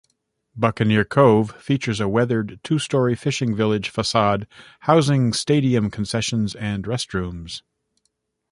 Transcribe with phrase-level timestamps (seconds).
[0.55, 4.47] 'Buccaneer Cove' features a weathered, two-story fishing village facade,
[4.79, 7.61] housing stadium concessions and restrooms.